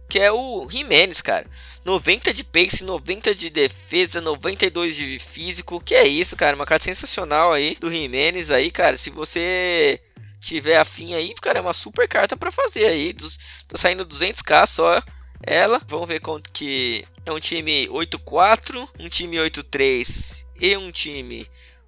que 0.08 0.18
é 0.18 0.30
o 0.30 0.68
Jimenez, 0.68 1.22
cara. 1.22 1.46
90 1.84 2.32
de 2.32 2.44
pace, 2.44 2.82
90 2.82 3.34
de 3.34 3.50
defesa, 3.50 4.20
92 4.20 4.96
de 4.96 5.18
físico. 5.18 5.80
Que 5.80 5.94
é 5.94 6.06
isso, 6.06 6.36
cara? 6.36 6.56
Uma 6.56 6.66
carta 6.66 6.84
sensacional 6.84 7.52
aí 7.52 7.76
do 7.80 7.90
Jimenez 7.90 8.50
aí, 8.50 8.70
cara. 8.70 8.96
Se 8.96 9.10
você 9.10 10.00
tiver 10.40 10.76
afim 10.76 11.14
aí, 11.14 11.32
cara, 11.40 11.58
é 11.58 11.62
uma 11.62 11.72
super 11.72 12.06
carta 12.08 12.36
para 12.36 12.50
fazer 12.50 12.86
aí. 12.86 13.12
Dos, 13.12 13.38
tá 13.66 13.76
saindo 13.76 14.04
200k 14.04 14.66
só 14.66 15.02
ela. 15.42 15.80
Vamos 15.86 16.08
ver 16.08 16.20
quanto 16.20 16.52
que 16.52 17.04
é 17.24 17.32
um 17.32 17.40
time 17.40 17.88
8-4, 17.88 18.88
um 19.00 19.08
time 19.08 19.36
8-3 19.36 20.44
e 20.60 20.76
um 20.76 20.90
time 20.90 21.46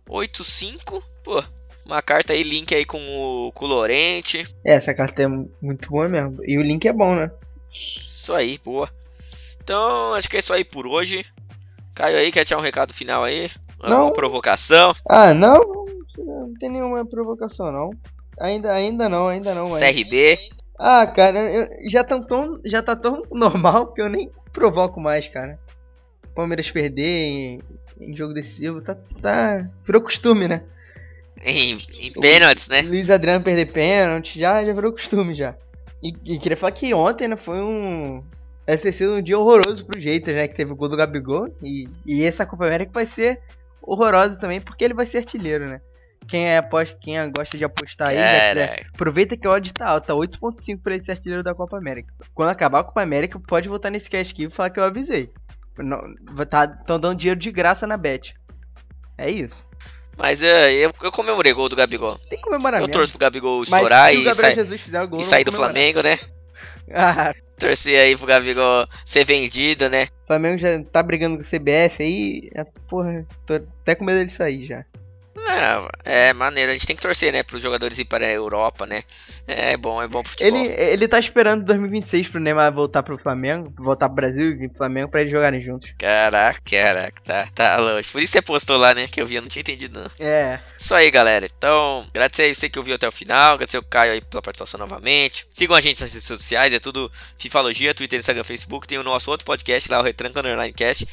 8-5. 0.09 1.03
Pô, 1.23 1.43
uma 1.85 2.03
carta 2.03 2.33
aí, 2.33 2.43
link 2.43 2.75
aí 2.75 2.85
com 2.85 2.99
o, 2.99 3.53
com 3.53 3.65
o 3.65 3.69
Lorente. 3.69 4.47
É, 4.65 4.75
essa 4.75 4.95
carta 4.95 5.23
é 5.23 5.29
muito 5.61 5.89
boa 5.89 6.09
mesmo. 6.09 6.39
E 6.45 6.59
o 6.59 6.63
link 6.63 6.87
é 6.87 6.93
bom, 6.93 7.15
né? 7.15 7.31
Isso 7.71 8.33
aí, 8.35 8.59
boa. 8.65 8.89
Então, 9.63 10.15
acho 10.15 10.29
que 10.29 10.37
é 10.37 10.41
isso 10.41 10.53
aí 10.53 10.65
por 10.65 10.87
hoje. 10.87 11.25
Caio 11.95 12.17
aí, 12.17 12.31
quer 12.31 12.45
tirar 12.45 12.59
um 12.59 12.63
recado 12.63 12.93
final 12.93 13.25
aí? 13.25 13.51
Alguma 13.79 14.05
não. 14.05 14.13
provocação? 14.13 14.95
Ah, 15.09 15.33
não. 15.33 15.87
Não 16.19 16.55
tem 16.55 16.71
nenhuma 16.71 17.05
provocação, 17.05 17.71
não. 17.71 17.91
Ainda, 18.39 18.73
ainda 18.73 19.09
não, 19.09 19.29
ainda 19.29 19.55
não. 19.55 19.65
CRB. 19.65 20.39
Ah, 20.79 21.07
cara, 21.07 21.39
eu, 21.39 21.69
já, 21.89 22.05
tá 22.05 22.21
tão, 22.21 22.61
já 22.65 22.83
tá 22.83 22.95
tão 22.95 23.23
normal 23.31 23.93
que 23.93 24.01
eu 24.01 24.09
nem 24.09 24.31
provoco 24.53 25.01
mais, 25.01 25.27
cara. 25.29 25.59
Palmeiras 26.35 26.71
perder 26.71 27.03
em, 27.03 27.63
em 28.01 28.17
jogo 28.17 28.35
decisivo, 28.35 28.83
tá, 28.83 28.97
tá. 29.23 29.69
Virou 29.85 30.03
costume, 30.03 30.47
né? 30.47 30.63
Em, 31.45 31.79
em 32.01 32.13
pênaltis, 32.13 32.69
né? 32.69 32.83
Luiz 32.83 33.11
Adriano 33.11 33.45
perder 33.45 33.67
pênalti, 33.67 34.39
já, 34.39 34.65
já 34.65 34.73
virou 34.73 34.93
costume 34.93 35.35
já. 35.35 35.55
E, 36.03 36.15
e, 36.25 36.39
queria 36.39 36.57
falar 36.57 36.73
que 36.73 36.93
ontem, 36.93 37.29
né, 37.29 37.37
foi 37.37 37.61
um. 37.61 38.23
Deve 38.67 38.83
ter 38.83 38.93
sido 38.93 39.15
um 39.15 39.23
dia 39.23 39.39
horroroso 39.39 39.85
pro 39.85 40.01
jeito, 40.01 40.31
né? 40.31 40.47
Que 40.49 40.57
teve 40.57 40.73
o 40.73 40.77
gol 40.77 40.89
do 40.89 40.97
Gabigol. 40.97 41.49
E, 41.63 41.89
e 42.05 42.25
essa 42.25 42.45
Copa 42.45 42.67
América 42.67 42.93
vai 42.93 43.07
ser 43.07 43.41
horrorosa 43.81 44.37
também, 44.37 44.61
porque 44.61 44.85
ele 44.85 44.95
vai 44.95 45.07
ser 45.07 45.19
artilheiro, 45.19 45.67
né? 45.67 45.81
Quem, 46.29 46.49
é, 46.49 46.59
aposta, 46.59 46.97
quem 47.01 47.19
é, 47.19 47.27
gosta 47.29 47.57
de 47.57 47.65
apostar 47.65 48.09
aí, 48.09 48.17
quiser, 48.17 48.87
aproveita 48.93 49.37
que 49.37 49.47
o 49.47 49.51
odd 49.51 49.73
tá 49.73 49.89
alto, 49.89 50.07
tá 50.07 50.15
8.5 50.15 50.81
pra 50.83 50.95
ele 50.95 51.03
ser 51.03 51.13
artilheiro 51.13 51.43
da 51.43 51.55
Copa 51.55 51.79
América. 51.79 52.13
Quando 52.35 52.51
acabar 52.51 52.81
a 52.81 52.85
Copa 52.85 53.03
América, 53.03 53.39
pode 53.39 53.69
voltar 53.69 53.91
nesse 53.91 54.11
cast 54.11 54.33
aqui 54.33 54.45
e 54.45 54.51
falar 54.51 54.71
que 54.71 54.81
eu 54.81 54.85
avisei. 54.85 55.31
Não, 55.79 56.01
tá, 56.47 56.67
tão 56.67 56.99
dando 56.99 57.19
dinheiro 57.19 57.39
de 57.39 57.51
graça 57.53 57.87
na 57.87 57.97
bet. 57.97 58.35
É 59.19 59.31
isso. 59.31 59.65
Mas 60.19 60.43
uh, 60.43 60.47
eu, 60.47 60.91
eu 61.03 61.13
comemorei 61.13 61.53
o 61.53 61.57
gol 61.57 61.69
do 61.69 61.77
Gabigol. 61.77 62.19
Tem 62.31 62.39
que 62.39 62.45
comemorar 62.45 62.81
Eu 62.81 62.87
mesmo. 62.87 62.93
torço 62.93 63.13
pro 63.13 63.21
Gabigol 63.21 63.63
estourar 63.63 64.15
e, 64.15 64.33
sai, 64.33 65.07
gol, 65.07 65.21
e 65.21 65.25
sair 65.25 65.45
do 65.45 65.53
Flamengo, 65.53 66.03
né? 66.03 66.19
ah. 66.93 67.35
Torcer 67.59 67.99
aí 67.99 68.15
pro 68.15 68.27
Gabigol 68.27 68.87
ser 69.03 69.25
vendido, 69.25 69.89
né? 69.89 70.09
O 70.25 70.27
Flamengo 70.27 70.59
já 70.59 70.83
tá 70.85 71.03
brigando 71.03 71.39
com 71.39 71.43
o 71.43 71.47
CBF 71.47 72.03
aí. 72.03 72.51
Porra, 72.87 73.27
tô 73.47 73.55
até 73.55 73.95
com 73.95 74.05
medo 74.05 74.19
dele 74.19 74.31
sair 74.31 74.65
já. 74.65 74.85
É, 75.49 76.29
é 76.29 76.33
maneiro. 76.33 76.71
A 76.71 76.75
gente 76.75 76.87
tem 76.87 76.97
que 76.97 77.03
torcer, 77.03 77.33
né, 77.33 77.43
para 77.43 77.57
os 77.57 77.63
jogadores 77.63 77.99
ir 77.99 78.05
para 78.05 78.25
a 78.25 78.31
Europa, 78.31 78.87
né? 78.87 79.03
É 79.47 79.77
bom, 79.77 80.03
é 80.03 80.09
bom 80.09 80.23
pro 80.23 80.31
futebol. 80.31 80.59
Ele, 80.59 80.75
ele 80.75 81.09
tá 81.09 81.19
esperando 81.19 81.65
2026 81.65 82.29
pro 82.29 82.41
Neymar 82.41 82.73
voltar 82.73 83.03
pro 83.03 83.17
Flamengo, 83.17 83.73
voltar 83.79 84.09
pro 84.09 84.17
Brasil 84.17 84.51
e 84.51 84.55
vir 84.55 84.69
pro 84.69 84.79
Flamengo 84.79 85.09
pra 85.11 85.21
eles 85.21 85.33
jogarem 85.33 85.61
juntos. 85.61 85.93
Caraca, 85.99 86.61
caraca, 86.69 87.23
tá, 87.23 87.49
tá 87.55 87.77
longe. 87.77 88.09
Por 88.09 88.21
isso 88.21 88.33
você 88.33 88.43
postou 88.43 88.77
lá, 88.77 88.95
né, 88.95 89.07
que 89.07 89.21
eu 89.21 89.27
vi, 89.27 89.37
eu 89.37 89.43
não 89.43 89.49
tinha 89.49 89.61
entendido 89.61 90.01
não. 90.01 90.11
É. 90.19 90.61
Isso 90.77 90.95
aí, 90.95 91.11
galera. 91.11 91.47
Então, 91.47 92.07
agradecer 92.11 92.51
a 92.51 92.55
você 92.55 92.69
que 92.69 92.79
ouviu 92.79 92.95
até 92.95 93.07
o 93.07 93.13
final, 93.13 93.55
agradecer 93.55 93.79
o 93.79 93.83
Caio 93.83 94.13
aí 94.13 94.21
pela 94.21 94.43
participação 94.43 94.79
novamente. 94.79 95.47
Sigam 95.51 95.77
a 95.77 95.81
gente 95.81 96.01
nas 96.01 96.13
redes 96.13 96.27
sociais, 96.27 96.73
é 96.73 96.79
tudo 96.79 97.11
Fifalogia, 97.39 97.95
Twitter, 97.95 98.19
Instagram, 98.19 98.45
Facebook. 98.45 98.87
Tem 98.87 98.99
o 98.99 99.03
nosso 99.03 99.31
outro 99.31 99.47
podcast 99.47 99.91
lá, 99.91 100.01
o 100.01 100.03
Retranca 100.03 100.41
Online 100.41 100.73
Cast. 100.73 101.07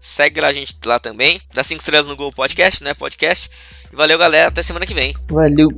Segue 0.00 0.40
lá 0.40 0.48
a 0.48 0.52
gente 0.52 0.76
lá 0.86 0.98
também. 0.98 1.40
Dá 1.52 1.62
5 1.62 1.80
estrelas 1.80 2.06
no 2.06 2.16
Google 2.16 2.32
Podcast, 2.32 2.82
né? 2.82 2.94
Podcast. 2.94 3.50
E 3.92 3.94
valeu, 3.94 4.16
galera. 4.18 4.48
Até 4.48 4.62
semana 4.62 4.86
que 4.86 4.94
vem. 4.94 5.14
Valeu. 5.28 5.68